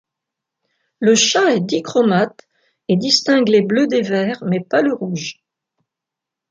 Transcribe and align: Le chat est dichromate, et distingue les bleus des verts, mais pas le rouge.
Le 0.99 1.13
chat 1.13 1.53
est 1.53 1.59
dichromate, 1.59 2.47
et 2.87 2.97
distingue 2.97 3.49
les 3.49 3.61
bleus 3.61 3.85
des 3.85 4.01
verts, 4.01 4.43
mais 4.43 4.59
pas 4.59 4.81
le 4.81 4.95
rouge. 4.95 5.43